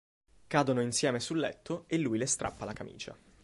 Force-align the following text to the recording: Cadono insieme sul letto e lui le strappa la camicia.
Cadono 0.47 0.81
insieme 0.81 1.19
sul 1.19 1.37
letto 1.37 1.83
e 1.85 1.99
lui 1.99 2.17
le 2.17 2.25
strappa 2.25 2.65
la 2.65 2.73
camicia. 2.73 3.15